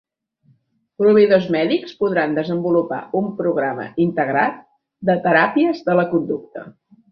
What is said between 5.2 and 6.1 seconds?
teràpies de